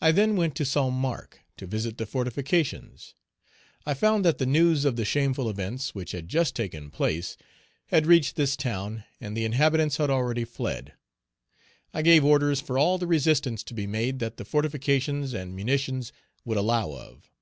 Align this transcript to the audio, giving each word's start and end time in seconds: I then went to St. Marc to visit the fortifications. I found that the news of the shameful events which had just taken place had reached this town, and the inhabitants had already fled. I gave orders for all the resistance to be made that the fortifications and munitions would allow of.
I 0.00 0.12
then 0.12 0.36
went 0.36 0.54
to 0.54 0.64
St. 0.64 0.92
Marc 0.92 1.40
to 1.56 1.66
visit 1.66 1.98
the 1.98 2.06
fortifications. 2.06 3.16
I 3.84 3.92
found 3.92 4.24
that 4.24 4.38
the 4.38 4.46
news 4.46 4.84
of 4.84 4.94
the 4.94 5.04
shameful 5.04 5.50
events 5.50 5.92
which 5.92 6.12
had 6.12 6.28
just 6.28 6.54
taken 6.54 6.88
place 6.88 7.36
had 7.86 8.06
reached 8.06 8.36
this 8.36 8.56
town, 8.56 9.02
and 9.20 9.36
the 9.36 9.44
inhabitants 9.44 9.96
had 9.96 10.08
already 10.08 10.44
fled. 10.44 10.92
I 11.92 12.00
gave 12.02 12.24
orders 12.24 12.60
for 12.60 12.78
all 12.78 12.96
the 12.96 13.08
resistance 13.08 13.64
to 13.64 13.74
be 13.74 13.88
made 13.88 14.20
that 14.20 14.36
the 14.36 14.44
fortifications 14.44 15.34
and 15.34 15.56
munitions 15.56 16.12
would 16.44 16.56
allow 16.56 16.92
of. 16.92 17.32